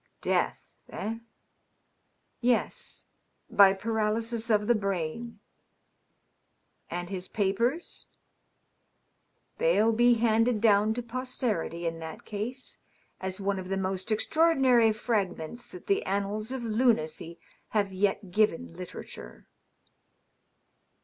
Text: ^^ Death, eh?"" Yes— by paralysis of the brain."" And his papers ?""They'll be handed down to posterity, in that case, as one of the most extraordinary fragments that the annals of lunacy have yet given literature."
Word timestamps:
^^ 0.17 0.21
Death, 0.21 0.57
eh?"" 0.89 1.19
Yes— 2.51 3.05
by 3.51 3.71
paralysis 3.73 4.49
of 4.49 4.65
the 4.65 4.73
brain."" 4.73 5.39
And 6.89 7.11
his 7.11 7.27
papers 7.27 8.07
?""They'll 9.59 9.93
be 9.93 10.15
handed 10.15 10.59
down 10.59 10.95
to 10.95 11.03
posterity, 11.03 11.85
in 11.85 11.99
that 11.99 12.25
case, 12.25 12.79
as 13.19 13.39
one 13.39 13.59
of 13.59 13.69
the 13.69 13.77
most 13.77 14.11
extraordinary 14.11 14.91
fragments 14.91 15.67
that 15.67 15.85
the 15.85 16.03
annals 16.07 16.51
of 16.51 16.63
lunacy 16.63 17.39
have 17.67 17.93
yet 17.93 18.31
given 18.31 18.73
literature." 18.73 19.45